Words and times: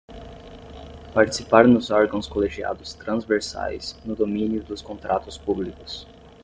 Participar 1.13 1.67
nos 1.67 1.91
órgãos 1.91 2.27
colegiados 2.27 2.95
transversais 2.95 3.95
no 4.03 4.15
domínio 4.15 4.63
dos 4.63 4.81
contratos 4.81 5.37
públicos. 5.37 6.07